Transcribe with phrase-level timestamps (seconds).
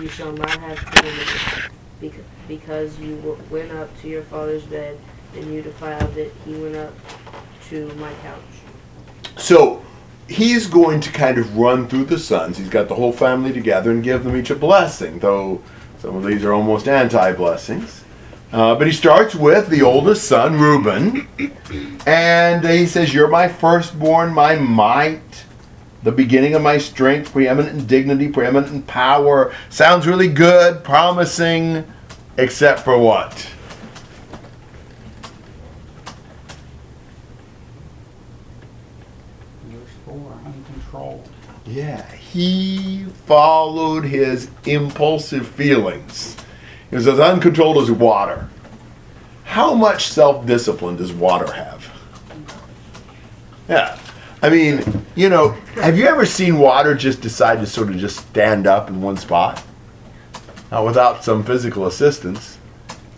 [0.00, 2.14] you shall not have bec-
[2.48, 4.98] because you went up to your father's bed,
[5.34, 6.32] and you defiled it.
[6.44, 6.94] He went up
[7.68, 8.40] to my couch.
[9.36, 9.84] So
[10.28, 12.58] he's going to kind of run through the sons.
[12.58, 15.62] He's got the whole family together and give them each a blessing, though
[15.98, 18.04] some of these are almost anti blessings.
[18.52, 21.26] Uh, but he starts with the oldest son, Reuben,
[22.06, 25.44] and he says, You're my firstborn, my might,
[26.02, 29.54] the beginning of my strength, preeminent in dignity, preeminent in power.
[29.70, 31.84] Sounds really good, promising,
[32.36, 33.32] except for what?
[39.70, 41.28] Useful or uncontrolled.
[41.66, 46.36] Yeah, he followed his impulsive feelings.
[46.90, 48.48] He was as uncontrolled as water.
[49.44, 51.90] How much self discipline does water have?
[53.68, 53.98] Yeah.
[54.46, 58.28] I mean, you know, have you ever seen water just decide to sort of just
[58.28, 59.60] stand up in one spot?
[60.70, 62.56] Now, without some physical assistance.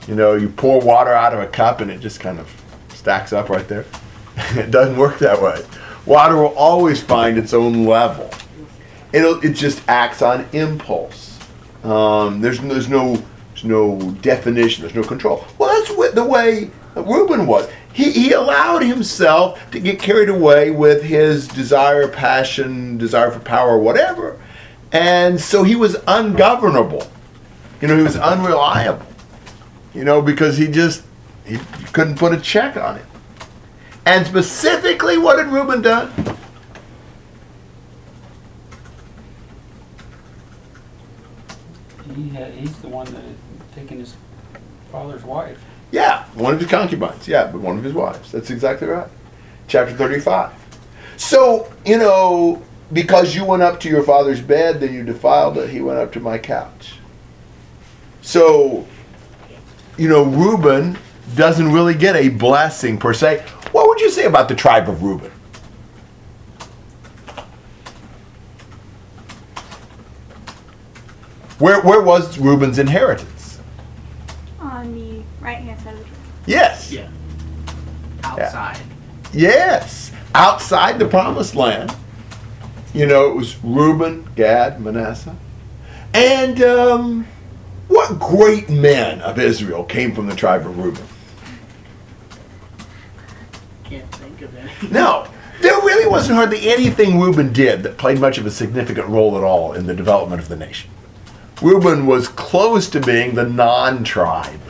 [0.06, 2.50] You know, you pour water out of a cup and it just kind of
[2.88, 3.84] stacks up right there.
[4.52, 5.62] it doesn't work that way.
[6.06, 8.30] Water will always find its own level.
[9.12, 11.38] It'll, it just acts on impulse.
[11.84, 14.80] Um, there's, there's no there's no definition.
[14.80, 15.44] There's no control.
[15.58, 17.68] Well, that's the way Reuben was.
[17.92, 23.78] He, he allowed himself to get carried away with his desire, passion, desire for power,
[23.78, 24.40] whatever,
[24.92, 27.10] and so he was ungovernable.
[27.80, 29.06] You know, he was unreliable.
[29.94, 31.02] You know, because he just
[31.44, 31.58] he
[31.92, 33.04] couldn't put a check on it.
[34.04, 36.12] And specifically, what had Reuben done?
[42.14, 43.36] He had, he's the one that had
[43.74, 44.14] taken his
[44.90, 45.62] father's wife.
[45.90, 47.26] Yeah, one of his concubines.
[47.26, 48.32] Yeah, but one of his wives.
[48.32, 49.08] That's exactly right.
[49.68, 50.52] Chapter 35.
[51.16, 55.70] So, you know, because you went up to your father's bed, then you defiled it,
[55.70, 56.94] he went up to my couch.
[58.22, 58.86] So,
[59.96, 60.98] you know, Reuben
[61.34, 63.44] doesn't really get a blessing per se.
[63.72, 65.32] What would you say about the tribe of Reuben?
[71.58, 73.58] Where, where was Reuben's inheritance?
[74.60, 76.14] On the right hand side of the tree.
[76.46, 76.92] Yes.
[76.92, 77.10] Yeah.
[78.22, 78.78] Outside.
[79.38, 81.94] Yes, outside the promised land.
[82.92, 85.36] You know, it was Reuben, Gad, Manasseh.
[86.12, 87.24] And um,
[87.86, 91.04] what great men of Israel came from the tribe of Reuben?
[93.84, 94.72] Can't think of any.
[94.90, 95.28] No,
[95.60, 99.44] there really wasn't hardly anything Reuben did that played much of a significant role at
[99.44, 100.90] all in the development of the nation.
[101.62, 104.60] Reuben was close to being the non tribe.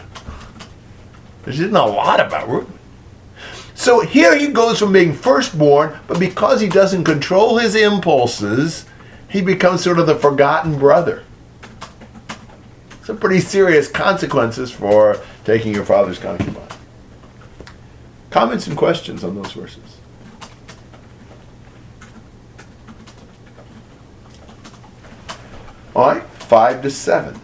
[1.44, 2.77] There's isn't a lot about Reuben.
[3.78, 8.86] So here he goes from being firstborn, but because he doesn't control his impulses,
[9.30, 11.22] he becomes sort of the forgotten brother.
[13.04, 16.66] Some pretty serious consequences for taking your father's concubine.
[18.30, 19.98] Comments and questions on those verses?
[25.94, 27.40] All right, five to seven.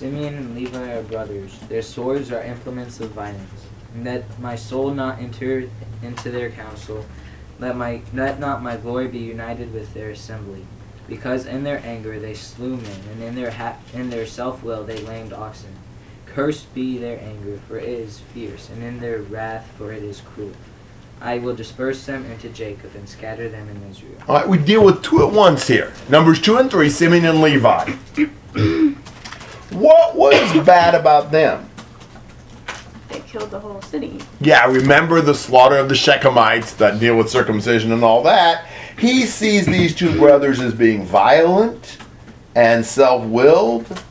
[0.00, 1.58] Simeon and Levi are brothers.
[1.68, 3.66] Their swords are implements of violence.
[3.92, 5.68] And let my soul not enter
[6.02, 7.04] into their council.
[7.58, 10.64] Let my let not my glory be united with their assembly.
[11.06, 14.84] Because in their anger they slew men, and in their ha- in their self will
[14.84, 15.74] they lamed oxen.
[16.24, 20.22] Cursed be their anger, for it is fierce, and in their wrath, for it is
[20.22, 20.54] cruel.
[21.20, 24.16] I will disperse them into Jacob and scatter them in Israel.
[24.26, 25.92] All right, we deal with two at once here.
[26.08, 27.96] Numbers two and three, Simeon and Levi.
[29.72, 31.68] what was bad about them?
[33.08, 34.20] They killed the whole city.
[34.40, 38.66] Yeah, remember the slaughter of the Shechemites that deal with circumcision and all that.
[38.98, 41.98] He sees these two brothers as being violent
[42.54, 44.02] and self willed,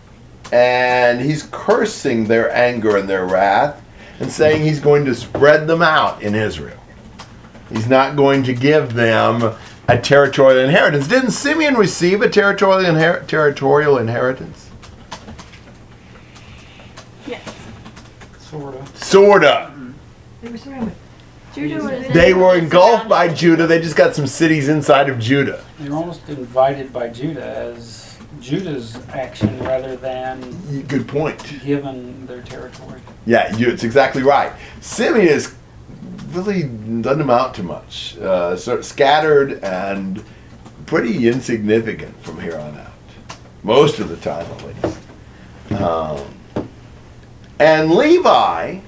[0.52, 3.82] and he's cursing their anger and their wrath
[4.20, 6.80] and saying he's going to spread them out in Israel.
[7.70, 9.56] He's not going to give them
[9.88, 11.08] a territorial inheritance.
[11.08, 14.70] Didn't Simeon receive a territorial, inher- territorial inheritance?
[17.28, 17.56] Yes.
[18.40, 18.99] Sort of.
[19.10, 19.72] Sorta.
[20.42, 20.96] They were surrounded.
[21.56, 22.14] Judah was.
[22.14, 23.66] They were engulfed by Judah.
[23.66, 25.64] They just got some cities inside of Judah.
[25.80, 31.60] They were almost invited by Judah as Judah's action rather than Good point.
[31.64, 33.02] given their territory.
[33.26, 34.54] Yeah, you, it's exactly right.
[34.80, 35.56] Simeon is
[36.30, 36.64] really
[37.02, 38.16] doesn't amount to much.
[38.20, 40.24] Uh, sort of scattered and
[40.86, 42.92] pretty insignificant from here on out.
[43.64, 45.82] Most of the time, at least.
[45.82, 46.20] Um,
[47.60, 48.80] and Levi,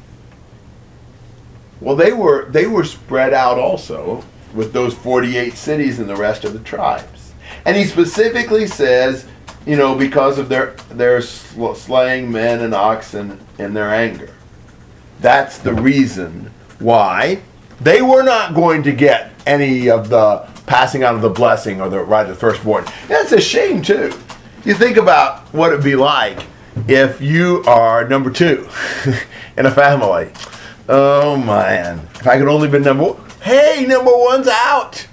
[1.81, 4.23] well, they were they were spread out also
[4.53, 7.33] with those forty-eight cities and the rest of the tribes.
[7.65, 9.27] And he specifically says,
[9.65, 14.33] you know, because of their their sl- slaying men and oxen in their anger.
[15.19, 17.41] That's the reason why
[17.79, 21.89] they were not going to get any of the passing out of the blessing or
[21.89, 22.85] the right of the firstborn.
[23.07, 24.13] That's a shame too.
[24.63, 26.45] You think about what it'd be like
[26.87, 28.67] if you are number two
[29.57, 30.31] in a family.
[30.89, 33.29] Oh man, if I could only been number one.
[33.41, 35.07] Hey, number one's out.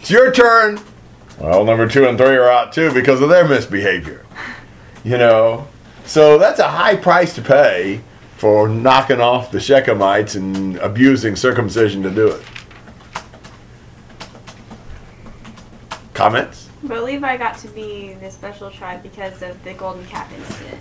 [0.00, 0.80] It's your turn.
[1.38, 4.24] Well, number two and three are out too because of their misbehavior.
[5.04, 5.66] You know,
[6.04, 8.00] so that's a high price to pay
[8.36, 12.42] for knocking off the Shechemites and abusing circumcision to do it.
[16.14, 16.68] Comments?
[16.82, 20.80] But Levi got to be the special tribe because of the golden calf incident.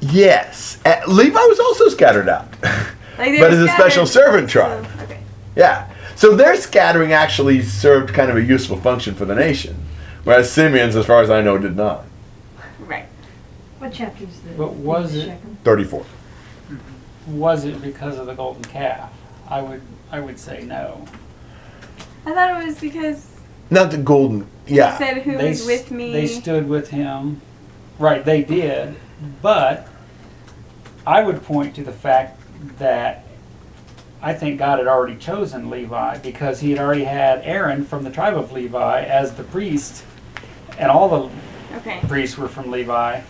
[0.00, 0.80] Yes.
[0.84, 2.48] Uh, Levi was also scattered out.
[3.18, 4.86] Like But were as a special servant tribe.
[4.98, 5.18] so- okay.
[5.54, 5.86] yeah.
[6.16, 9.76] So their scattering actually served kind of a useful function for the nation,
[10.24, 12.04] whereas Simeon's, as far as I know, did not.
[12.80, 13.04] Right.
[13.78, 14.56] What chapter is this?
[14.56, 15.58] But was it- Shechem?
[15.64, 16.00] 34.
[16.00, 17.38] Mm-hmm.
[17.38, 19.10] Was it because of the golden calf?
[19.48, 21.04] I would I would say no.
[22.24, 23.26] I thought it was because
[23.70, 24.46] Not the golden.
[24.66, 24.96] he Yeah.
[24.98, 26.12] said who They was with me.
[26.12, 27.40] They stood with him.
[27.98, 28.94] Right, they did.
[29.42, 29.86] But
[31.06, 32.40] I would point to the fact
[32.78, 33.24] that
[34.22, 38.10] I think God had already chosen Levi because he had already had Aaron from the
[38.10, 40.04] tribe of Levi as the priest,
[40.78, 42.00] and all the okay.
[42.08, 43.20] priests were from Levi,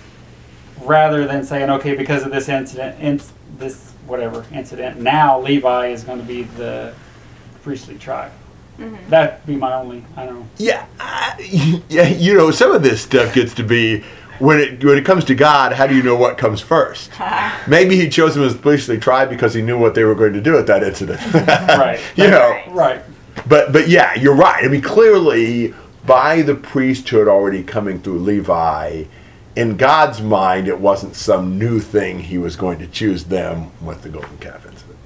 [0.83, 6.05] rather than saying, okay, because of this incident, inc- this whatever incident, now Levi is
[6.05, 6.95] going to be the
[7.63, 8.31] priestly tribe.
[8.77, 10.49] hmm That'd be my only, I don't know.
[10.59, 12.09] Yeah, I- yeah.
[12.09, 14.05] You know, some of this stuff gets to be
[14.39, 15.73] when it when it comes to God.
[15.73, 17.11] How do you know what comes first?
[17.69, 20.41] Maybe he chose them as priestly tribe because he knew what they were going to
[20.41, 21.21] do at that incident.
[21.33, 22.01] Right.
[22.17, 22.71] you know, Right.
[22.71, 23.03] Right.
[23.49, 24.65] but but yeah, you're right.
[24.65, 25.75] I mean, clearly
[26.05, 29.05] by the priesthood already coming through Levi,
[29.57, 32.21] in God's mind, it wasn't some new thing.
[32.21, 34.99] He was going to choose them with the golden calf incident.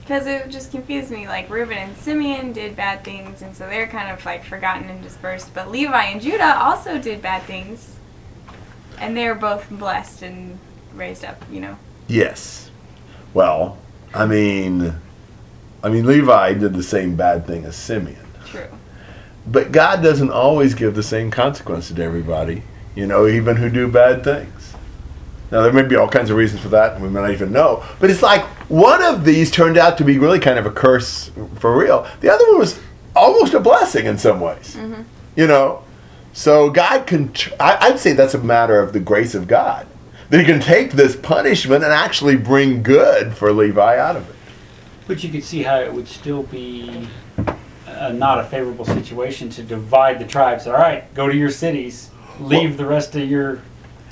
[0.00, 1.26] Because it just confused me.
[1.28, 5.02] Like Reuben and Simeon did bad things, and so they're kind of like forgotten and
[5.02, 5.52] dispersed.
[5.52, 7.96] But Levi and Judah also did bad things,
[8.98, 10.58] and they're both blessed and
[10.94, 11.42] raised up.
[11.50, 11.78] You know.
[12.08, 12.70] Yes.
[13.34, 13.78] Well,
[14.14, 14.94] I mean,
[15.82, 18.26] I mean, Levi did the same bad thing as Simeon.
[18.46, 18.68] True.
[19.46, 22.62] But God doesn't always give the same consequence to everybody,
[22.94, 24.74] you know, even who do bad things.
[25.52, 27.52] Now, there may be all kinds of reasons for that, and we may not even
[27.52, 27.84] know.
[28.00, 31.30] But it's like one of these turned out to be really kind of a curse
[31.60, 32.06] for real.
[32.20, 32.80] The other one was
[33.14, 35.02] almost a blessing in some ways, mm-hmm.
[35.36, 35.84] you know.
[36.36, 39.86] So God can, I, I'd say that's a matter of the grace of God.
[40.28, 44.36] That He can take this punishment and actually bring good for Levi out of it.
[45.06, 47.08] But you could see how it would still be
[47.88, 50.66] uh, not a favorable situation to divide the tribes.
[50.66, 53.62] All right, go to your cities, leave the rest of your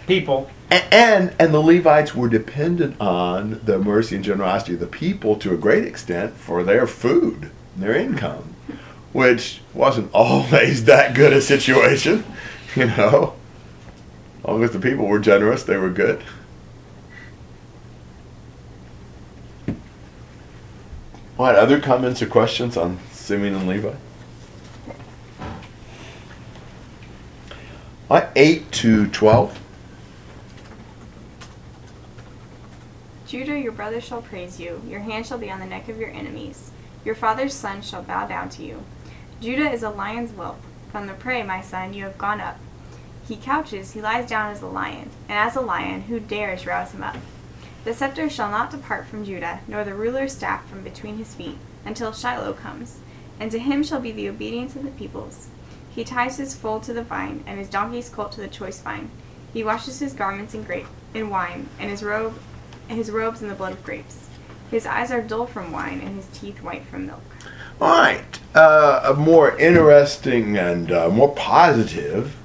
[0.06, 0.48] people.
[0.70, 5.36] A- And and the Levites were dependent on the mercy and generosity of the people
[5.40, 8.53] to a great extent for their food, their income,
[9.14, 12.24] which wasn't always that good a situation,
[12.76, 13.32] you know.
[14.40, 16.22] As long as the people were generous, they were good.
[21.36, 23.94] What other comments or questions on Simeon and Levi?
[28.08, 29.58] What eight to twelve?
[33.26, 34.82] Judah, your brother shall praise you.
[34.86, 36.72] Your hand shall be on the neck of your enemies.
[37.04, 38.84] Your father's son shall bow down to you.
[39.44, 40.56] Judah is a lion's whelp.
[40.90, 42.56] From the prey, my son, you have gone up.
[43.28, 46.92] He couches, he lies down as a lion, and as a lion, who dares rouse
[46.92, 47.18] him up?
[47.84, 51.58] The scepter shall not depart from Judah, nor the ruler's staff from between his feet,
[51.84, 53.00] until Shiloh comes,
[53.38, 55.48] and to him shall be the obedience of the peoples.
[55.90, 59.10] He ties his foal to the vine, and his donkey's colt to the choice vine.
[59.52, 62.38] He washes his garments in grape in wine, and his robe
[62.88, 64.26] his robes in the blood of grapes.
[64.70, 67.20] His eyes are dull from wine, and his teeth white from milk.
[67.78, 68.33] All right.
[68.54, 72.36] Uh, a more interesting and uh, more positive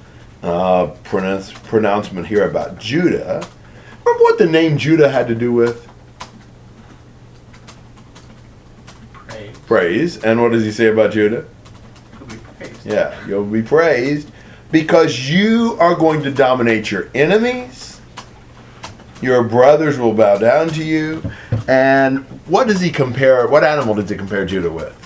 [0.41, 3.47] uh, pronounce, pronouncement here about Judah.
[4.03, 5.87] Remember what the name Judah had to do with?
[9.27, 9.57] Praise.
[9.67, 10.23] Praise.
[10.23, 11.45] And what does he say about Judah?
[12.17, 12.85] He'll be praised.
[12.85, 14.31] Yeah, you'll be praised
[14.71, 18.01] because you are going to dominate your enemies.
[19.21, 21.21] Your brothers will bow down to you.
[21.67, 23.47] And what does he compare?
[23.47, 24.98] What animal does he compare Judah with?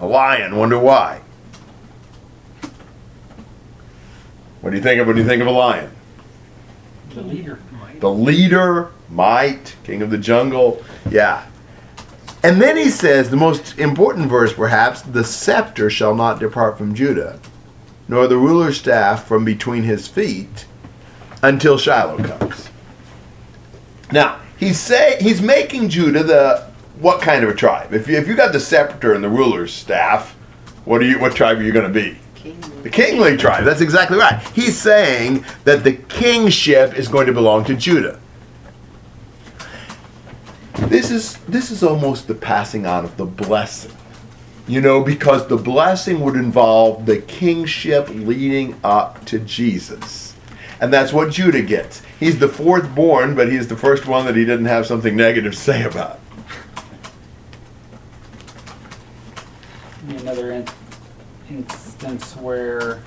[0.00, 0.56] A lion.
[0.56, 1.20] Wonder why?
[4.60, 5.90] What do you think of when you think of a lion?
[7.14, 7.58] The leader.
[7.72, 8.00] Might.
[8.00, 10.84] The leader, might, king of the jungle.
[11.10, 11.46] Yeah.
[12.42, 16.94] And then he says, the most important verse perhaps, the scepter shall not depart from
[16.94, 17.40] Judah,
[18.06, 20.66] nor the ruler's staff from between his feet,
[21.42, 22.68] until Shiloh comes.
[24.12, 26.67] Now, he's say he's making Judah the
[27.00, 27.92] what kind of a tribe?
[27.92, 30.32] If you if you got the scepter and the ruler's staff,
[30.84, 32.18] what are you what tribe are you going to be?
[32.34, 32.60] King.
[32.82, 33.64] The kingly tribe.
[33.64, 34.40] That's exactly right.
[34.50, 38.20] He's saying that the kingship is going to belong to Judah.
[40.86, 43.92] This is this is almost the passing on of the blessing.
[44.66, 50.34] You know, because the blessing would involve the kingship leading up to Jesus.
[50.80, 52.02] And that's what Judah gets.
[52.20, 55.52] He's the fourth born, but he's the first one that he didn't have something negative
[55.52, 56.20] to say about.
[60.28, 60.66] Another in-
[61.48, 63.02] instance where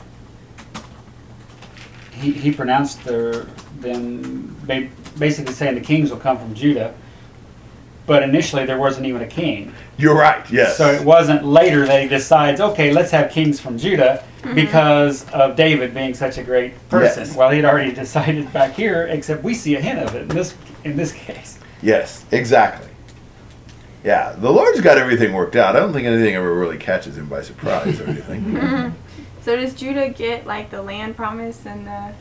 [2.14, 3.48] he, he pronounced the,
[3.80, 6.96] them, ba- basically saying the kings will come from Judah.
[8.08, 9.72] But initially, there wasn't even a king.
[10.00, 10.78] You're right, yes.
[10.78, 14.56] So it wasn't later that he decides, okay, let's have kings from Judah mm-hmm.
[14.56, 17.26] because of David being such a great person.
[17.28, 17.36] Yes.
[17.36, 20.56] Well, he'd already decided back here, except we see a hint of it in this
[20.84, 21.60] in this case.
[21.84, 22.90] Yes, exactly.
[24.04, 25.76] Yeah, the Lord's got everything worked out.
[25.76, 28.96] I don't think anything ever really catches him by surprise or anything.
[29.44, 32.14] So does Judah get like the land promise and the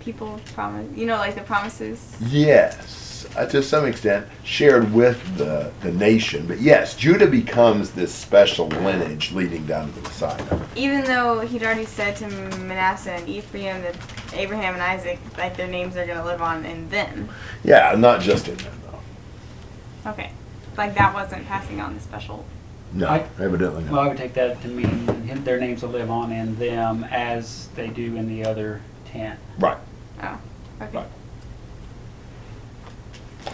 [0.00, 0.88] people promise?
[0.96, 2.16] You know, like the promises.
[2.20, 6.48] yes, uh, to some extent, shared with the, the nation.
[6.48, 10.60] But yes, Judah becomes this special lineage leading down to the Messiah.
[10.74, 12.26] Even though he'd already said to
[12.58, 13.96] Manasseh and Ephraim that
[14.34, 17.28] Abraham and Isaac, like their names are gonna live on in them.
[17.62, 20.10] Yeah, not just in them, though.
[20.10, 20.32] Okay,
[20.76, 22.44] like that wasn't passing on the special.
[22.92, 24.04] No, I- evidently Well, not.
[24.04, 27.68] I would take that to mean him- their names will live on in them as
[27.74, 29.36] they do in the other ten.
[29.58, 29.78] Right.
[30.22, 30.38] Oh,
[30.80, 30.96] okay.
[30.96, 31.06] Right.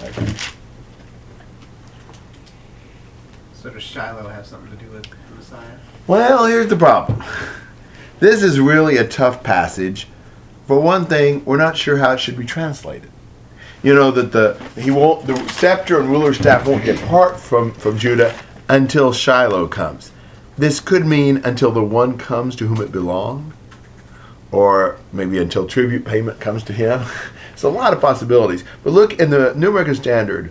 [0.03, 0.33] Okay.
[3.55, 5.77] So does Shiloh have something to do with the Messiah?
[6.07, 7.23] Well, here's the problem.
[8.19, 10.07] This is really a tough passage.
[10.67, 13.11] For one thing, we're not sure how it should be translated.
[13.83, 17.99] You know that the he won't the scepter and ruler's staff won't depart from from
[17.99, 20.13] Judah until Shiloh comes.
[20.59, 23.53] This could mean until the one comes to whom it belonged,
[24.53, 27.05] or maybe until tribute payment comes to him.
[27.53, 28.65] It's a lot of possibilities.
[28.83, 30.51] But look in the New American Standard,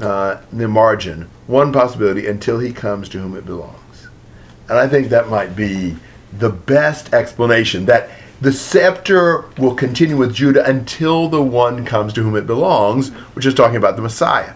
[0.00, 4.08] uh, the margin, one possibility until he comes to whom it belongs.
[4.68, 5.94] And I think that might be
[6.36, 12.22] the best explanation that the scepter will continue with Judah until the one comes to
[12.22, 14.54] whom it belongs, which is talking about the Messiah.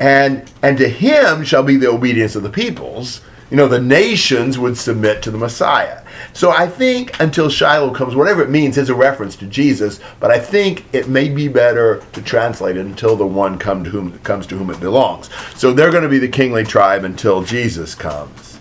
[0.00, 3.20] And and to him shall be the obedience of the peoples.
[3.50, 6.02] You know, the nations would submit to the Messiah.
[6.32, 10.30] So I think until Shiloh comes, whatever it means is a reference to Jesus, but
[10.30, 14.18] I think it may be better to translate it until the one come to whom
[14.20, 15.28] comes to whom it belongs.
[15.54, 18.58] So they're going to be the kingly tribe until Jesus comes.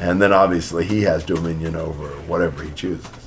[0.00, 3.21] And then obviously he has dominion over whatever he chooses.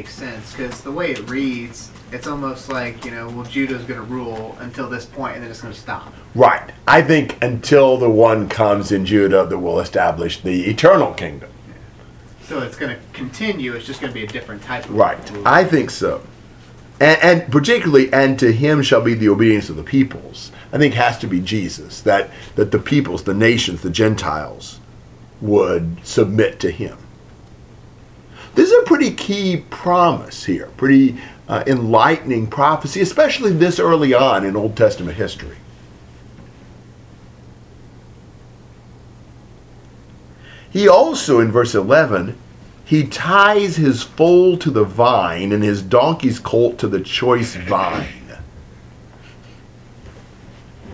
[0.00, 4.00] Makes sense because the way it reads, it's almost like you know, well, Judah's going
[4.00, 6.14] to rule until this point, and then it's going to stop.
[6.34, 6.72] Right.
[6.88, 11.50] I think until the one comes in Judah that will establish the eternal kingdom.
[12.44, 13.74] So it's going to continue.
[13.74, 15.30] It's just going to be a different type of Right.
[15.32, 15.46] rule.
[15.46, 16.22] I think so.
[16.98, 20.50] And, and particularly, and to him shall be the obedience of the peoples.
[20.72, 22.00] I think has to be Jesus.
[22.00, 24.80] That that the peoples, the nations, the Gentiles
[25.42, 26.96] would submit to him.
[28.54, 34.44] This is a pretty key promise here, pretty uh, enlightening prophecy, especially this early on
[34.44, 35.56] in Old Testament history.
[40.70, 42.38] He also, in verse 11,
[42.84, 48.06] he ties his foal to the vine and his donkey's colt to the choice vine.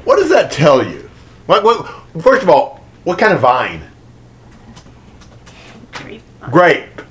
[0.05, 1.11] What does that tell you?
[1.47, 1.87] What, what,
[2.23, 3.83] first of all, what kind of vine?
[6.51, 7.03] Grape.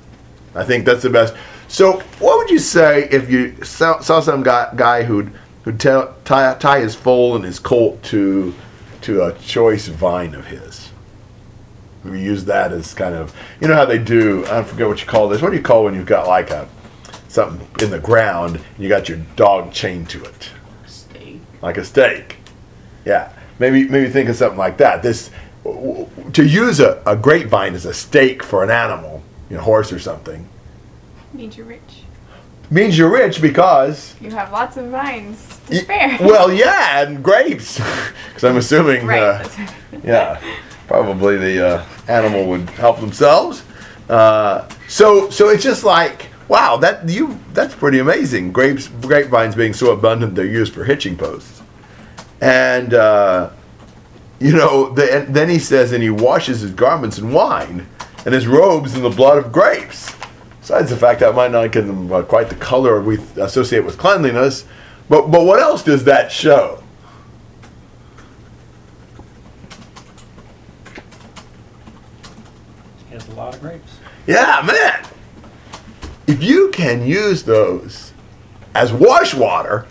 [0.56, 1.34] I think that's the best.
[1.68, 5.32] So, what would you say if you saw, saw some guy, guy who'd,
[5.64, 8.54] who'd tell, tie, tie his foal and his colt to,
[9.02, 10.90] to a choice vine of his?
[12.04, 15.06] We use that as kind of, you know how they do, I forget what you
[15.06, 15.42] call this.
[15.42, 16.68] What do you call when you've got like a,
[17.28, 20.50] something in the ground and you got your dog chained to it?
[20.86, 21.40] Stake.
[21.60, 22.36] like a stake.
[23.04, 25.02] Yeah, maybe maybe think of something like that.
[25.02, 25.30] This
[26.32, 29.15] to use a, a grapevine as a stake for an animal,
[29.50, 30.48] you know, horse or something,
[31.32, 32.02] Means you're rich.
[32.70, 36.16] means you're rich because You have lots of vines to spare.
[36.20, 37.80] well, yeah, and grapes.
[38.28, 39.22] Because I'm assuming, right.
[39.22, 39.70] uh, that's right.
[40.04, 40.40] yeah,
[40.88, 43.62] probably the uh, animal would help themselves.
[44.10, 48.52] Uh, so so it's just like wow, that you that's pretty amazing.
[48.52, 51.62] Grapes grapevines being so abundant, they're used for hitching posts.
[52.40, 53.50] And uh,
[54.38, 57.86] you know, the, and then he says, and he washes his garments in wine,
[58.26, 60.12] and his robes in the blood of grapes.
[60.60, 63.96] Besides the fact that might not give them uh, quite the color we associate with
[63.96, 64.66] cleanliness,
[65.08, 66.82] but but what else does that show?
[73.08, 73.98] He has a lot of grapes.
[74.26, 75.06] Yeah, man.
[76.26, 78.12] If you can use those
[78.74, 79.86] as wash water,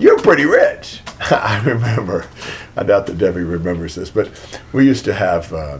[0.00, 1.02] you're pretty rich.
[1.30, 2.26] I remember,
[2.76, 4.28] I doubt that Debbie remembers this, but
[4.72, 5.78] we used to have, uh,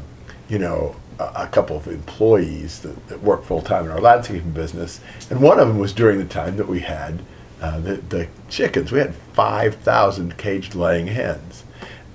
[0.49, 5.01] you know, a, couple of employees that, that worked full time in our landscaping business,
[5.31, 7.23] and one of them was during the time that we had
[7.63, 8.91] uh, the, the chickens.
[8.91, 11.65] We had 5,000 caged laying hens.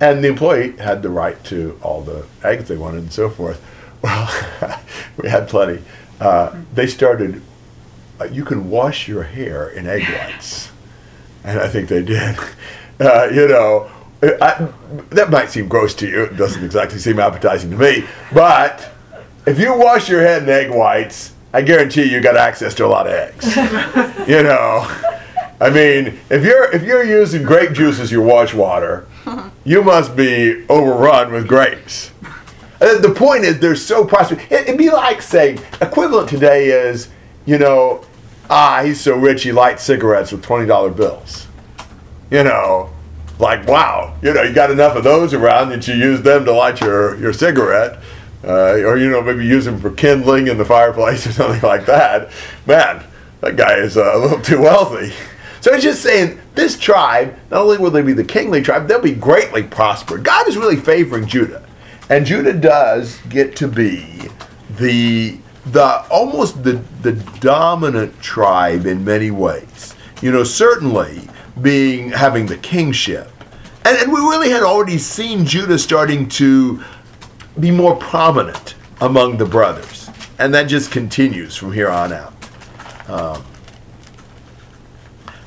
[0.00, 3.64] And the employee had the right to all the eggs they wanted and so forth.
[4.00, 4.30] Well,
[5.16, 5.82] we had plenty.
[6.20, 7.42] Uh, they started,
[8.20, 10.70] uh, you can wash your hair in egg whites.
[11.42, 12.38] And I think they did.
[13.00, 13.88] Uh, you know,
[14.22, 14.68] I,
[15.10, 16.24] that might seem gross to you.
[16.24, 18.04] It doesn't exactly seem appetizing to me.
[18.32, 18.90] But
[19.46, 22.88] if you wash your head in egg whites, I guarantee you got access to a
[22.88, 23.56] lot of eggs.
[24.28, 24.86] you know,
[25.60, 29.06] I mean, if you're if you're using grape juice as your wash water,
[29.64, 32.12] you must be overrun with grapes.
[32.80, 34.42] And the point is, they're so prosperous.
[34.44, 37.08] It, it'd be like saying, equivalent today is,
[37.44, 38.04] you know,
[38.48, 41.46] ah, he's so rich he lights cigarettes with twenty dollar bills.
[42.30, 42.90] You know,
[43.38, 46.52] like wow, you know, you got enough of those around that you use them to
[46.52, 47.98] light your your cigarette,
[48.44, 51.86] uh, or you know, maybe use them for kindling in the fireplace or something like
[51.86, 52.30] that.
[52.66, 53.04] Man,
[53.40, 55.12] that guy is uh, a little too wealthy.
[55.60, 59.00] So it's just saying, this tribe, not only will they be the kingly tribe, they'll
[59.00, 60.22] be greatly prospered.
[60.22, 61.66] God is really favoring Judah.
[62.10, 64.28] And Judah does get to be
[64.76, 69.94] the the almost the the dominant tribe in many ways.
[70.22, 71.28] You know, certainly
[71.62, 73.30] being having the kingship.
[73.84, 76.82] And, and we really had already seen Judah starting to
[77.60, 80.10] be more prominent among the brothers.
[80.38, 82.32] And that just continues from here on out.
[83.08, 83.44] Um,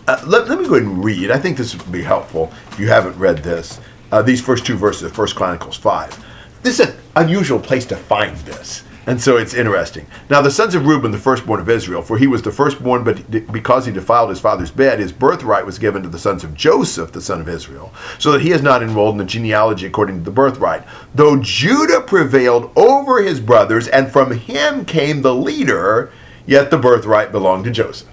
[0.07, 1.31] uh, let, let me go ahead and read.
[1.31, 3.79] I think this would be helpful if you haven't read this.
[4.11, 6.25] Uh, these first two verses of First Chronicles 5.
[6.63, 8.83] This is an unusual place to find this.
[9.07, 10.05] And so it's interesting.
[10.29, 13.51] Now, the sons of Reuben, the firstborn of Israel, for he was the firstborn, but
[13.51, 17.11] because he defiled his father's bed, his birthright was given to the sons of Joseph,
[17.11, 20.23] the son of Israel, so that he is not enrolled in the genealogy according to
[20.23, 20.83] the birthright.
[21.15, 26.11] Though Judah prevailed over his brothers, and from him came the leader,
[26.45, 28.07] yet the birthright belonged to Joseph.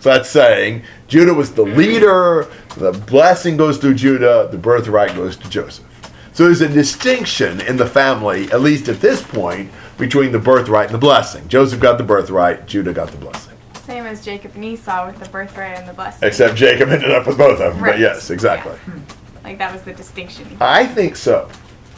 [0.00, 5.36] So that's saying Judah was the leader, the blessing goes through Judah, the birthright goes
[5.38, 5.86] to Joseph.
[6.32, 10.86] So there's a distinction in the family, at least at this point, between the birthright
[10.86, 11.46] and the blessing.
[11.48, 13.56] Joseph got the birthright, Judah got the blessing.
[13.84, 16.26] Same as Jacob and Esau with the birthright and the blessing.
[16.26, 17.80] Except Jacob ended up with both of them.
[17.80, 17.98] But Right.
[18.00, 18.72] yes, exactly.
[18.72, 19.00] Hmm.
[19.44, 20.56] Like that was the distinction.
[20.60, 21.48] I think so.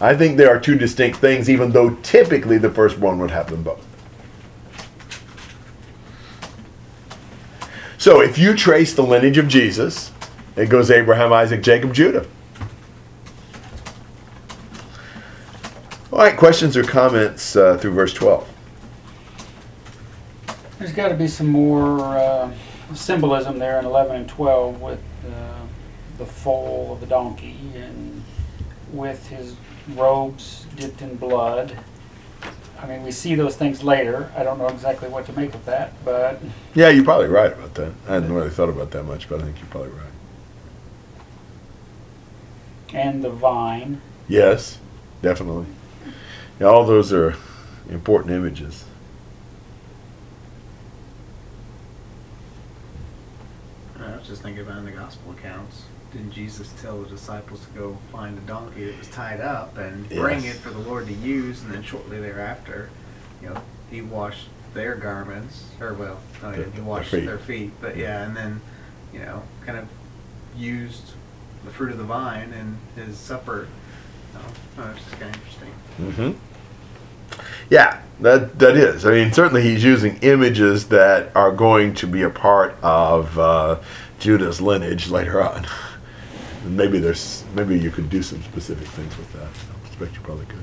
[0.01, 3.63] I think there are two distinct things, even though typically the firstborn would have them
[3.63, 3.87] both.
[7.99, 10.11] So if you trace the lineage of Jesus,
[10.57, 12.27] it goes Abraham, Isaac, Jacob, Judah.
[16.13, 18.47] All right, questions or comments uh, through verse 12?
[20.79, 22.53] There's got to be some more uh,
[22.93, 25.61] symbolism there in 11 and 12 with uh,
[26.19, 28.23] the foal of the donkey and
[28.93, 29.57] with his
[29.95, 31.75] robes dipped in blood.
[32.79, 34.31] I mean, we see those things later.
[34.37, 36.39] I don't know exactly what to make of that, but
[36.75, 37.93] Yeah, you're probably right about that.
[38.07, 40.09] I hadn't really thought about that much, but I think you're probably right.
[42.93, 43.99] and the vine.
[44.29, 44.79] Yes,
[45.23, 45.65] definitely.
[46.63, 47.35] Yeah, all those are
[47.91, 48.85] important images.
[53.99, 55.87] I was just thinking about in the gospel accounts.
[56.13, 60.09] Didn't Jesus tell the disciples to go find a donkey that was tied up and
[60.09, 61.65] bring it for the Lord to use?
[61.65, 62.91] And then shortly thereafter,
[63.43, 66.75] you know, he washed their garments, or well, no, he Their- didn't.
[66.77, 67.27] Their washed feet.
[67.27, 67.73] their feet.
[67.81, 68.61] But yeah, and then,
[69.13, 69.89] you know, kind of
[70.57, 71.11] used
[71.65, 73.67] the fruit of the vine in his supper.
[74.33, 74.39] So,
[74.79, 75.71] oh, it's just kind of interesting.
[75.99, 76.52] Mm-hmm.
[77.73, 79.07] Yeah, that that is.
[79.07, 83.81] I mean, certainly he's using images that are going to be a part of uh,
[84.19, 85.67] Judah's lineage later on.
[86.67, 89.49] Maybe there's maybe you could do some specific things with that.
[89.49, 90.63] I expect you probably could.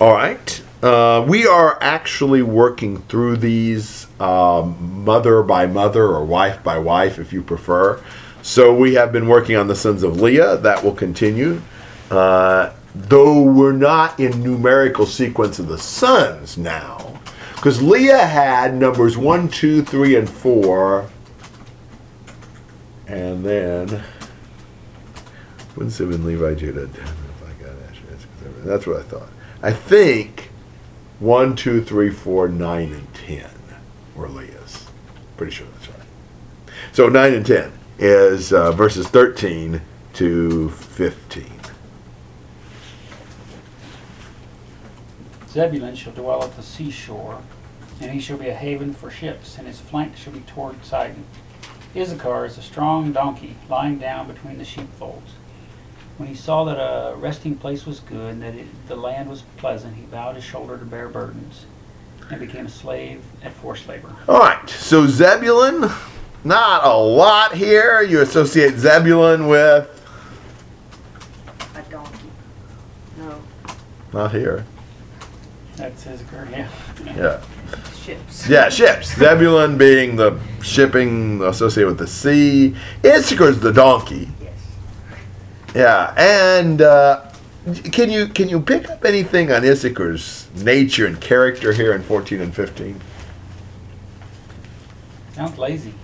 [0.00, 0.62] All right.
[0.82, 7.20] Uh, we are actually working through these um, mother by mother or wife by wife,
[7.20, 8.02] if you prefer.
[8.42, 10.56] So we have been working on the sons of Leah.
[10.56, 11.62] That will continue.
[12.10, 17.20] Uh, though we're not in numerical sequence of the sons now,
[17.54, 21.08] because Leah had numbers one, two, three, and four,
[23.06, 24.02] and then
[25.76, 26.88] Winston and Levi, Judah,
[28.64, 29.28] That's what I thought.
[29.62, 30.50] I think
[31.20, 33.50] one, two, three, four, nine, and ten
[34.16, 34.86] were Leah's.
[35.36, 36.06] Pretty sure that's right.
[36.92, 39.80] So nine and ten is uh, verses thirteen
[40.14, 41.60] to fifteen.
[45.48, 47.40] Zebulun shall dwell at the seashore,
[48.00, 51.24] and he shall be a haven for ships, and his flank shall be toward Sidon.
[51.94, 55.32] Issachar is a strong donkey, lying down between the sheepfolds.
[56.16, 59.42] When he saw that a resting place was good, and that it, the land was
[59.58, 61.66] pleasant, he bowed his shoulder to bear burdens,
[62.30, 64.12] and became a slave at forced labor.
[64.26, 64.68] All right.
[64.68, 65.88] So Zebulun,
[66.44, 68.02] not a lot here.
[68.02, 69.88] You associate Zebulun with
[71.74, 72.18] A donkey.
[73.18, 73.40] No,
[74.12, 74.64] not here.
[75.76, 76.68] That's Issachar, yeah.
[77.16, 77.40] Yeah.
[77.94, 78.48] ships.
[78.48, 79.16] Yeah, ships.
[79.16, 82.74] Zebulun being the shipping associated with the sea.
[83.02, 84.28] Issachar's the donkey.
[84.40, 84.52] Yes.
[85.74, 87.30] Yeah, and uh,
[87.92, 92.40] can you can you pick up anything on Issachar's nature and character here in 14
[92.40, 93.00] and 15?
[95.32, 95.94] Sounds lazy.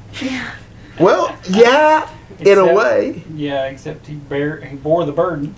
[1.01, 3.23] Well, yeah, in a way.
[3.35, 5.55] Yeah, except he bear he bore the burden.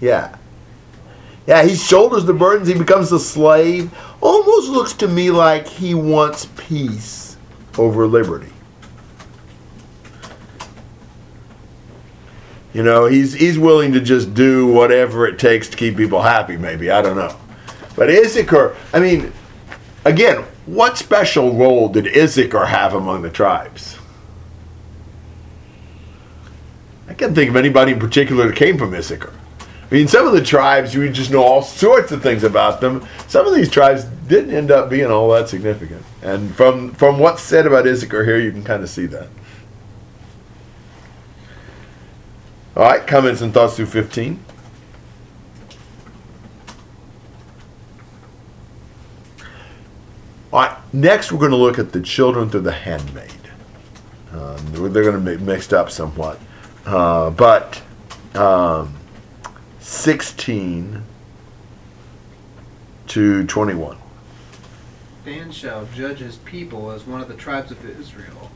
[0.00, 0.36] Yeah.
[1.46, 3.92] Yeah, he shoulders the burdens, he becomes a slave.
[4.20, 7.36] Almost looks to me like he wants peace
[7.78, 8.52] over liberty.
[12.72, 16.56] You know, he's he's willing to just do whatever it takes to keep people happy,
[16.56, 16.90] maybe.
[16.90, 17.36] I don't know.
[17.96, 19.32] But Issachar, I mean,
[20.04, 23.98] again, what special role did Issachar have among the tribes?
[27.08, 29.32] I can't think of anybody in particular that came from Issachar.
[29.92, 33.06] I mean, some of the tribes, you just know all sorts of things about them.
[33.28, 36.02] Some of these tribes didn't end up being all that significant.
[36.22, 39.28] And from, from what's said about Issachar here, you can kind of see that.
[42.74, 44.42] All right, comments and thoughts through 15.
[50.52, 53.32] All right, next we're going to look at the children through the handmaid.
[54.32, 54.58] Um,
[54.92, 56.38] they're going to be mixed up somewhat.
[56.84, 57.80] Uh, but
[58.34, 58.94] um,
[59.80, 61.02] 16
[63.06, 63.96] to 21.
[65.24, 68.50] Dan shall judge his people as one of the tribes of Israel.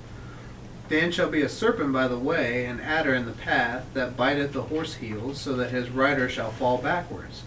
[0.90, 4.52] Dan shall be a serpent by the way, an adder in the path, that biteth
[4.52, 7.42] the horse heels, so that his rider shall fall backwards.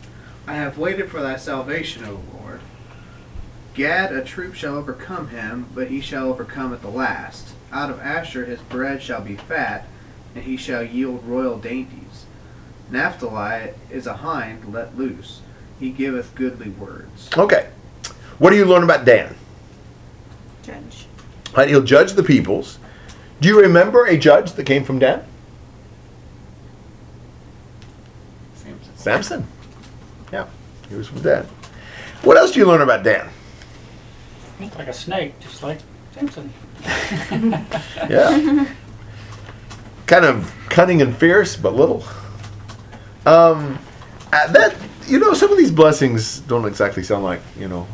[0.47, 2.38] I have waited for thy salvation, O Lord.
[3.73, 7.53] Gad, a troop shall overcome him, but he shall overcome at the last.
[7.71, 9.87] Out of Asher his bread shall be fat,
[10.35, 12.25] and he shall yield royal dainties.
[12.89, 15.41] Naphtali is a hind let loose.
[15.79, 17.29] He giveth goodly words.
[17.37, 17.69] Okay.
[18.39, 19.35] What do you learn about Dan?
[20.63, 21.05] Judge.
[21.55, 22.79] Right, he'll judge the peoples.
[23.41, 25.23] Do you remember a judge that came from Dan?
[28.55, 28.97] Samson.
[28.97, 29.47] Samson.
[30.33, 30.47] Yeah,
[30.89, 31.45] he was from Dan.
[32.23, 33.29] What else do you learn about Dan?
[34.59, 35.79] It's like a snake, just like
[36.13, 36.51] Simpson.
[38.09, 38.65] Yeah.
[40.05, 42.03] kind of cunning and fierce, but little.
[43.25, 43.77] Um,
[44.33, 44.75] uh, that
[45.07, 47.85] you know, some of these blessings don't exactly sound like you know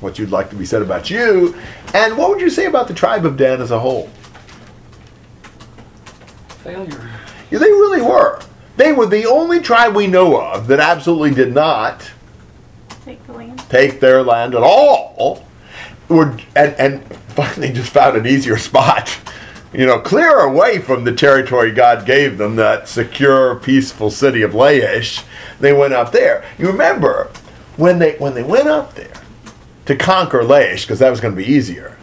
[0.00, 1.54] what you'd like to be said about you.
[1.94, 4.08] And what would you say about the tribe of Dan as a whole?
[6.62, 7.10] Failure.
[7.50, 8.40] Yeah, they really were.
[8.76, 12.10] They were the only tribe we know of that absolutely did not
[13.04, 13.58] Take the land.
[13.68, 15.46] take their land at all.
[16.10, 19.18] Were and, and finally just found an easier spot.
[19.72, 24.50] You know, clear away from the territory God gave them, that secure, peaceful city of
[24.50, 25.24] Laish.
[25.60, 26.44] They went up there.
[26.58, 27.30] You remember
[27.76, 29.12] when they when they went up there
[29.86, 31.96] to conquer Laish, because that was going to be easier.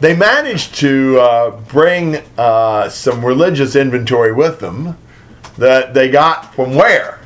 [0.00, 4.96] They managed to uh, bring uh, some religious inventory with them
[5.58, 7.20] that they got from where?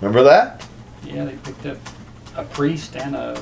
[0.00, 0.63] Remember that?
[1.14, 1.78] Yeah, they picked up
[2.36, 3.40] a priest and a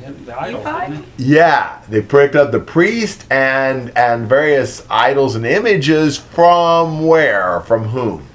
[0.00, 5.44] yeah, the idols, didn't Yeah, they picked up the priest and and various idols and
[5.44, 7.60] images from where?
[7.62, 8.26] From whom?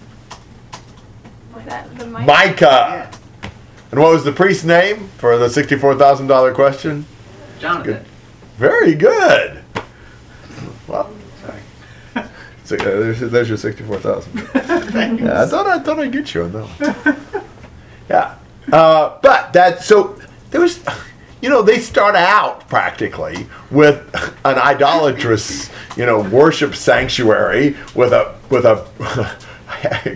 [1.56, 2.26] Was that the mic?
[2.26, 3.10] Micah.
[3.92, 7.06] And what was the priest's name for the sixty-four thousand dollar question?
[7.60, 8.04] Jonathan.
[8.58, 9.64] Very good.
[10.88, 11.10] Well,
[11.42, 11.62] Sorry.
[12.66, 14.50] so, uh, there's, there's your sixty-four thousand.
[14.90, 17.26] Yeah, I thought I thought I'd get you on that one.
[18.10, 18.36] Yeah,
[18.72, 20.20] uh, but that so
[20.52, 20.84] there was,
[21.42, 23.98] you know, they start out practically with
[24.46, 29.38] an idolatrous, you know, worship sanctuary with a with a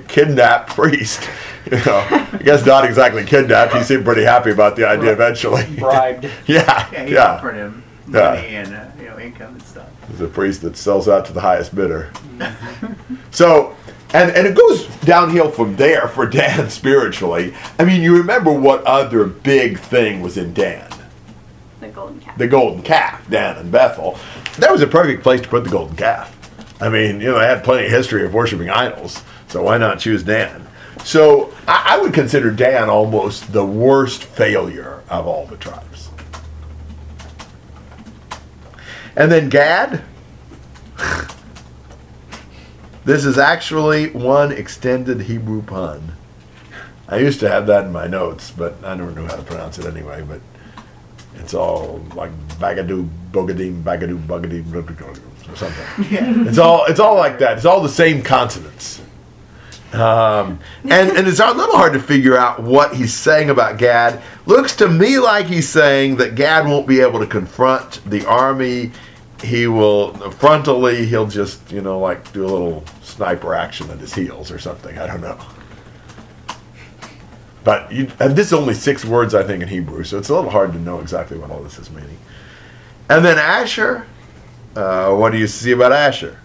[0.07, 1.29] kidnapped priest.
[1.71, 3.73] You know, I guess not exactly kidnapped.
[3.73, 5.65] He seemed pretty happy about the idea eventually.
[5.79, 6.25] Bribed.
[6.47, 7.35] Yeah, Yeah, he yeah.
[7.35, 8.19] offered him Yeah.
[8.33, 9.87] money and uh, you know income and stuff.
[10.09, 12.11] There's a priest that sells out to the highest bidder.
[13.31, 13.75] So
[14.13, 17.53] and and it goes downhill from there for Dan spiritually.
[17.79, 20.89] I mean, you remember what other big thing was in Dan?
[21.79, 22.37] The golden calf.
[22.37, 24.17] The golden calf, Dan and Bethel.
[24.57, 26.29] That was a perfect place to put the golden calf.
[26.81, 29.99] I mean, you know, they had plenty of history of worshiping idols, so why not
[29.99, 30.67] choose Dan?
[31.03, 36.09] So I, I would consider Dan almost the worst failure of all the tribes.
[39.15, 40.03] And then Gad.
[43.05, 46.13] This is actually one extended Hebrew pun.
[47.07, 49.77] I used to have that in my notes, but I never knew how to pronounce
[49.77, 50.23] it anyway.
[50.27, 50.39] But
[51.35, 56.47] it's all like bagadoo, bogadim, bagadoo, bugadim, or something.
[56.47, 57.57] It's all it's all like that.
[57.57, 59.01] It's all the same consonants.
[59.91, 64.23] Um, and and it's a little hard to figure out what he's saying about Gad.
[64.45, 68.91] Looks to me like he's saying that Gad won't be able to confront the army.
[69.43, 71.05] He will frontally.
[71.05, 74.97] He'll just you know like do a little sniper action at his heels or something.
[74.97, 75.37] I don't know.
[77.63, 80.35] But you, and this is only six words, I think, in Hebrew, so it's a
[80.35, 82.17] little hard to know exactly what all this is meaning.
[83.09, 84.05] And then Asher,
[84.75, 86.39] uh, what do you see about Asher?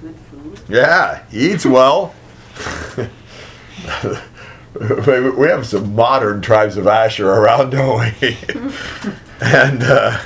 [0.00, 0.60] Good food.
[0.68, 2.14] Yeah, he eats well.
[4.80, 8.36] we we have some modern tribes of Asher around, don't we?
[9.40, 10.20] and uh,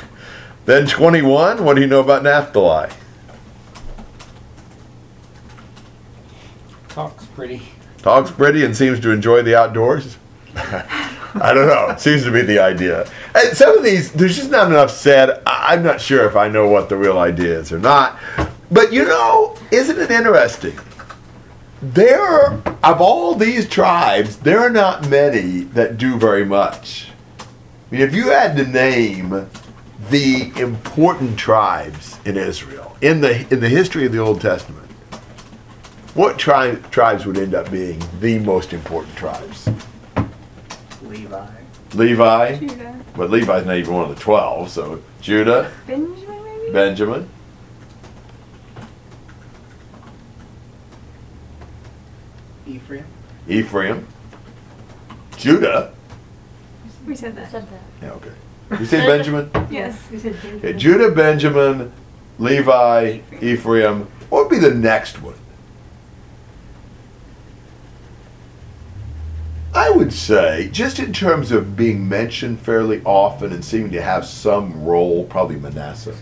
[0.69, 2.91] then 21, what do you know about Naphtali?
[6.91, 7.63] Talks pretty.
[8.03, 10.19] Talks pretty and seems to enjoy the outdoors.
[10.55, 11.95] I don't know.
[11.97, 13.11] Seems to be the idea.
[13.35, 15.43] And some of these, there's just not enough said.
[15.47, 18.19] I- I'm not sure if I know what the real idea is or not.
[18.71, 20.79] But you know, isn't it interesting?
[21.81, 27.09] There, are, of all these tribes, there are not many that do very much.
[27.41, 27.45] I
[27.91, 29.49] mean, if you had to name
[30.11, 34.91] the important tribes in Israel in the in the history of the Old Testament,
[36.15, 39.69] what tri- tribes would end up being the most important tribes?
[41.03, 41.47] Levi.
[41.95, 43.01] Levi, Judah.
[43.17, 44.71] but Levi's not even one of the twelve.
[44.71, 46.73] So Judah, Benjamin, maybe?
[46.73, 47.29] Benjamin,
[52.67, 53.05] Ephraim.
[53.49, 54.07] Ephraim,
[55.39, 55.95] Judah.
[57.07, 57.51] we said that.
[57.51, 57.81] Said that.
[58.03, 58.33] Yeah, okay.
[58.79, 59.51] You say Benjamin?
[59.71, 59.99] Yes.
[60.11, 60.79] We said Okay, David.
[60.79, 61.93] Judah, Benjamin,
[62.39, 64.07] Levi, Ephraim.
[64.29, 65.35] What would be the next one?
[69.75, 74.27] I would say, just in terms of being mentioned fairly often and seeming to have
[74.27, 76.17] some role, probably Manasseh.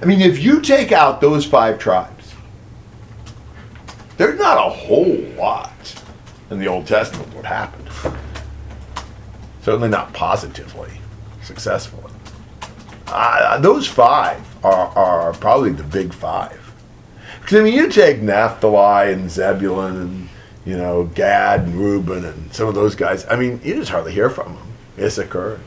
[0.00, 2.34] I mean, if you take out those five tribes,
[4.16, 6.02] there's not a whole lot
[6.50, 7.88] in the Old Testament what happened.
[9.62, 10.90] Certainly not positively,
[11.42, 12.12] successfully.
[13.06, 16.58] Uh, those five are, are probably the big five.
[17.40, 20.28] Because, I mean, you take Naphtali and Zebulun and,
[20.64, 23.26] you know, Gad and Reuben and some of those guys.
[23.28, 24.66] I mean, you just hardly hear from them.
[24.98, 25.60] Issachar.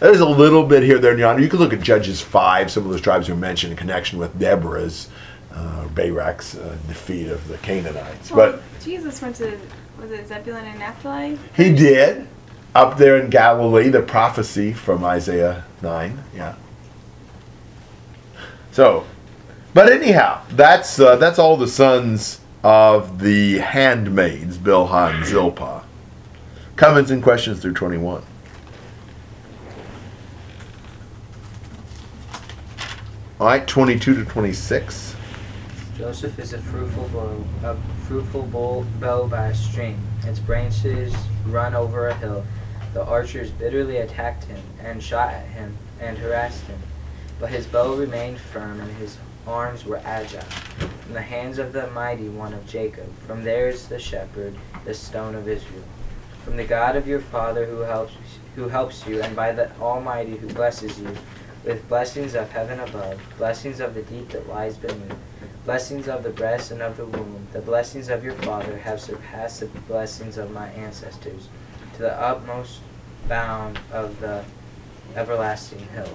[0.00, 1.42] There's a little bit here, there, and yonder.
[1.42, 2.70] You can look at Judges 5.
[2.70, 5.08] Some of those tribes are mentioned in connection with Deborah's,
[5.52, 8.30] uh, Barak's uh, defeat of the Canaanites.
[8.32, 9.56] Well, But Jesus went to,
[10.00, 11.38] was it Zebulun and Naphtali?
[11.54, 12.26] he did.
[12.74, 16.24] Up there in Galilee, the prophecy from Isaiah 9.
[16.34, 16.54] Yeah.
[18.70, 19.04] So,
[19.74, 25.84] but anyhow, that's uh, that's all the sons of the handmaids, Bilhah and Zilpah.
[26.76, 28.22] Comments and questions through 21.
[33.38, 35.16] All right, 22 to 26.
[35.98, 39.98] Joseph is a fruitful bough, a fruitful bough, bough by a stream.
[40.24, 41.14] Its branches
[41.46, 42.44] run over a hill.
[42.94, 46.78] The archers bitterly attacked him and shot at him and harassed him.
[47.40, 50.42] But his bow remained firm and his arms were agile.
[50.42, 54.94] From the hands of the mighty one of Jacob, from there is the shepherd, the
[54.94, 55.84] stone of Israel.
[56.44, 58.14] From the God of your father who helps
[58.56, 61.16] who helps you, and by the Almighty who blesses you,
[61.64, 65.16] with blessings of heaven above, blessings of the deep that lies beneath.
[65.64, 69.60] Blessings of the breast and of the womb, the blessings of your father have surpassed
[69.60, 71.48] the blessings of my ancestors,
[71.94, 72.80] to the utmost
[73.28, 74.44] bound of the
[75.14, 76.08] everlasting hills.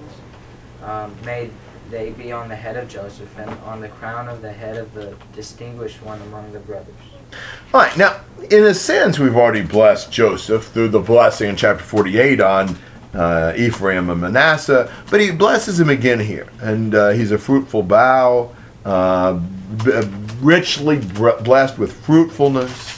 [0.84, 1.50] Um, may
[1.90, 4.94] they be on the head of Joseph and on the crown of the head of
[4.94, 6.94] the distinguished one among the brothers.
[7.74, 11.84] All right, now, in a sense, we've already blessed Joseph through the blessing in chapter
[11.84, 12.78] 48 on
[13.14, 16.48] uh, Ephraim and Manasseh, but he blesses him again here.
[16.62, 19.34] And uh, he's a fruitful bough, uh,
[19.84, 20.02] b-
[20.40, 22.97] richly blessed with fruitfulness.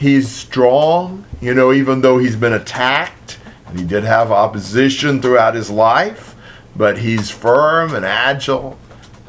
[0.00, 5.54] He's strong, you know, even though he's been attacked, and he did have opposition throughout
[5.54, 6.34] his life,
[6.74, 8.78] but he's firm and agile.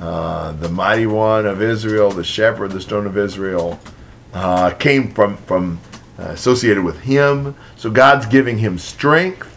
[0.02, 3.80] uh, the mighty one of Israel, the shepherd, the stone of Israel,
[4.34, 5.80] uh, came from from
[6.20, 7.56] uh, associated with him.
[7.78, 9.48] So God's giving him strength.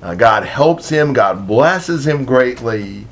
[0.00, 1.12] Uh, God helps him.
[1.12, 3.06] God blesses him greatly.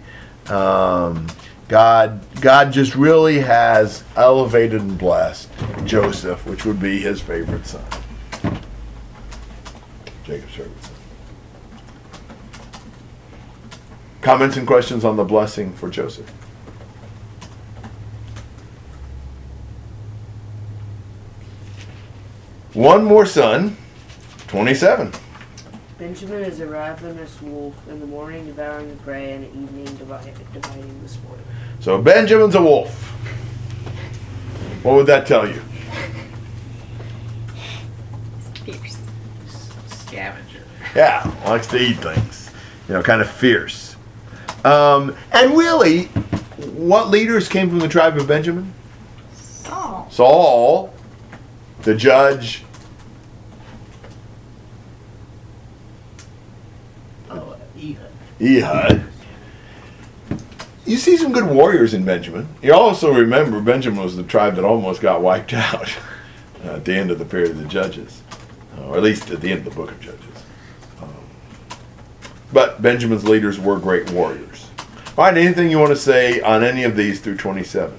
[0.46, 1.26] Um,
[1.68, 5.50] God, God just really has elevated and blessed
[5.84, 7.84] Joseph, which would be his favorite son,
[10.24, 10.94] Jacob's favorite son.
[14.20, 16.28] Comments and questions on the blessing for Joseph?
[22.74, 23.76] One more son,
[24.48, 25.12] 27.
[25.98, 30.34] Benjamin is a ravenous wolf, in the morning devouring the prey, and at evening dividing,
[30.52, 31.38] dividing the spoil.
[31.80, 33.04] So Benjamin's a wolf.
[34.82, 35.60] What would that tell you?
[38.64, 38.98] Fierce.
[39.88, 40.62] Scavenger.
[40.94, 42.50] Yeah, likes to eat things.
[42.88, 43.96] You know, kind of fierce.
[44.64, 46.04] Um, and really,
[46.74, 48.74] what leaders came from the tribe of Benjamin?
[49.32, 50.08] Saul.
[50.10, 50.94] Saul,
[51.82, 52.64] the judge,
[57.30, 57.56] Oh,
[58.40, 59.04] Ehud.
[60.84, 62.48] You see some good warriors in Benjamin.
[62.62, 65.92] You also remember Benjamin was the tribe that almost got wiped out
[66.62, 68.22] at the end of the period of the Judges,
[68.76, 70.44] uh, or at least at the end of the book of Judges.
[71.02, 71.08] Um,
[72.52, 74.70] but Benjamin's leaders were great warriors.
[75.18, 77.98] All right, anything you want to say on any of these through 27?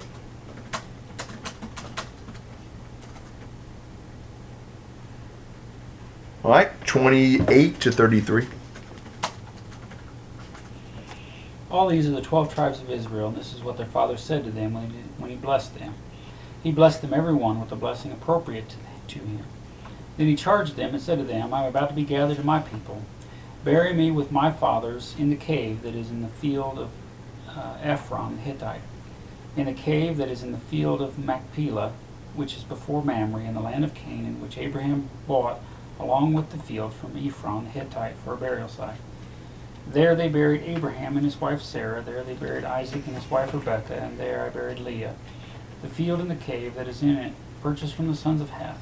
[6.43, 8.47] All right, 28 to 33.
[11.69, 14.45] All these are the twelve tribes of Israel, and this is what their father said
[14.45, 15.95] to them when he, blessed them.
[16.63, 18.77] He blessed them every one with a blessing appropriate to,
[19.15, 19.43] to him.
[20.15, 22.43] Then he charged them and said to them, I am about to be gathered to
[22.43, 23.01] my people.
[23.65, 26.89] Bury me with my fathers in the cave that is in the field of
[27.49, 28.81] uh, Ephron the Hittite,
[29.57, 31.91] in the cave that is in the field of Machpelah,
[32.33, 35.59] which is before Mamre, in the land of Canaan, which Abraham bought
[35.99, 38.99] along with the field from Ephron the Hittite for a burial site.
[39.91, 42.01] There they buried Abraham and his wife Sarah.
[42.01, 43.95] There they buried Isaac and his wife Rebekah.
[43.95, 45.15] And there I buried Leah.
[45.81, 48.81] The field and the cave that is in it, purchased from the sons of Heth.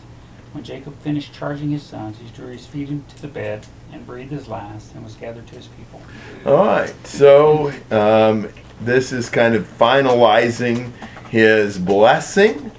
[0.54, 4.32] When Jacob finished charging his sons, he drew his feet into the bed and breathed
[4.32, 6.02] his last and was gathered to his people.
[6.46, 8.48] All right, so um,
[8.80, 10.94] this is kind of finalizing
[11.30, 12.72] his blessing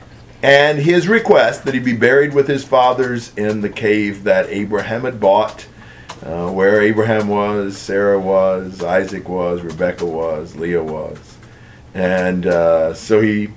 [0.42, 5.02] and his request that he be buried with his fathers in the cave that Abraham
[5.02, 5.66] had bought,
[6.22, 11.37] uh, where Abraham was, Sarah was, Isaac was, Rebecca was, Leah was.
[11.94, 13.48] And uh, so he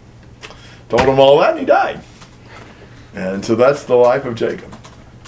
[0.88, 2.02] told them all that and he died.
[3.14, 4.74] And so that's the life of Jacob.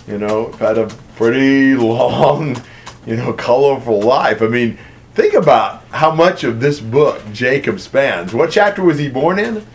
[0.08, 2.62] You know, had a pretty long,
[3.06, 4.42] you know, colorful life.
[4.42, 4.78] I mean,
[5.14, 8.34] think about how much of this book Jacob spans.
[8.34, 9.66] What chapter was he born in?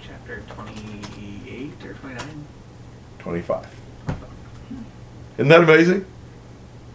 [0.00, 2.46] Chapter 28 or 29?
[3.18, 3.67] 25.
[5.38, 6.04] Isn't that amazing?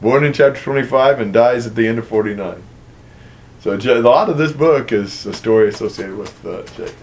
[0.02, 2.62] Born in chapter 25 and dies at the end of 49.
[3.62, 6.96] So Ja- a lot of this book is a story associated with uh, Jacob.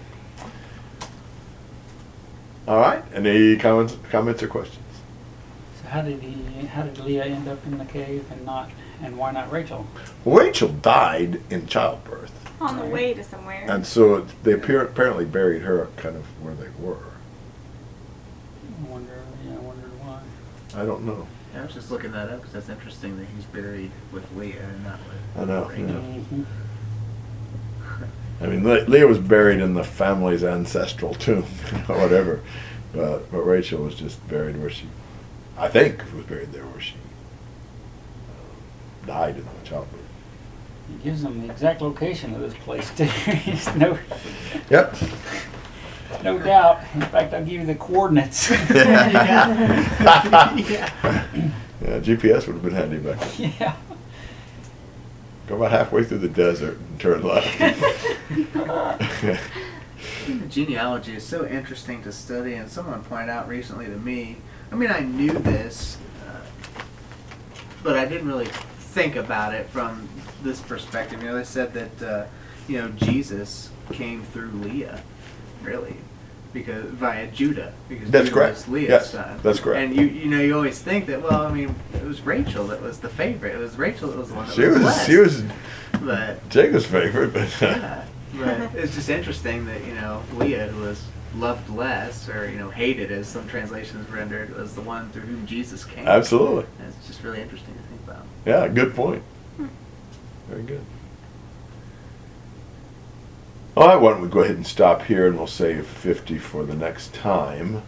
[2.67, 3.03] All right.
[3.13, 4.77] Any comments, comments or questions?
[5.81, 6.65] So how did he?
[6.67, 8.69] How did Leah end up in the cave and not?
[9.01, 9.87] And why not Rachel?
[10.25, 13.65] Rachel died in childbirth, On the way to somewhere.
[13.67, 16.97] and so they appear, apparently buried her kind of where they were.
[18.85, 19.23] I wonder.
[19.43, 20.19] Yeah, I wondered why.
[20.75, 21.27] I don't know.
[21.53, 24.61] Yeah, I was just looking that up because that's interesting that he's buried with Leah
[24.61, 25.85] and not with I know, Rachel.
[26.33, 26.45] Mhm.
[28.41, 31.43] I mean, Le- Leah was buried in the family's ancestral tomb,
[31.89, 32.41] or whatever,
[32.93, 34.85] but but Rachel was just buried where she,
[35.57, 36.95] I think, was buried there where she
[39.03, 39.99] uh, died in the childbirth.
[40.87, 43.07] He gives them the exact location of this place too.
[43.45, 43.99] There's no,
[44.71, 44.95] Yep.
[46.23, 46.81] No doubt.
[46.93, 48.51] In fact, I'll give you the coordinates.
[51.81, 53.53] Yeah, GPS would have been handy back then.
[53.59, 53.75] yeah.
[55.47, 57.57] Go about halfway through the desert and turn left.
[59.17, 59.39] The
[60.49, 64.37] genealogy is so interesting to study, and someone pointed out recently to me.
[64.71, 66.81] I mean, I knew this, uh,
[67.83, 70.07] but I didn't really think about it from
[70.43, 71.21] this perspective.
[71.23, 72.25] You know, they said that uh,
[72.67, 75.01] you know Jesus came through Leah,
[75.63, 75.95] really,
[76.53, 78.55] because via Judah, because That's Judah correct.
[78.57, 79.39] was Leah's Yes, son.
[79.43, 79.79] that's correct.
[79.79, 82.81] And you you know you always think that well, I mean, it was Rachel that
[82.81, 83.55] was the favorite.
[83.55, 85.43] It was Rachel that was the one that she was, was she was
[86.03, 88.05] but Jacob's favorite, but yeah,
[88.37, 91.03] but it's just interesting that you know Leah, who was
[91.35, 95.45] loved less, or you know hated, as some translations rendered, was the one through whom
[95.45, 96.07] Jesus came.
[96.07, 96.65] absolutely.
[96.79, 98.25] And it's just really interesting to think about.
[98.45, 99.21] Yeah, good point.
[99.57, 99.67] Hmm.
[100.49, 100.81] Very good.
[103.73, 106.65] All right, why don't we go ahead and stop here and we'll save 50 for
[106.65, 107.83] the next time.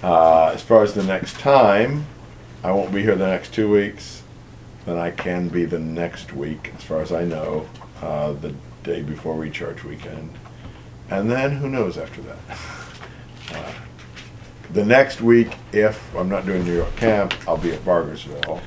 [0.00, 2.06] Uh, as far as the next time,
[2.62, 4.22] I won't be here the next two weeks.
[4.84, 7.68] Then I can be the next week, as far as I know,
[8.00, 8.54] uh, the
[8.84, 10.38] day before recharge weekend.
[11.10, 12.38] And then who knows after that?
[13.52, 13.72] Uh,
[14.72, 18.60] the next week, if I'm not doing New York camp, I'll be at Bargersville.